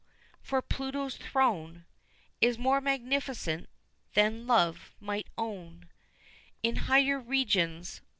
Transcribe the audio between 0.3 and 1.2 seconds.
For Pluto's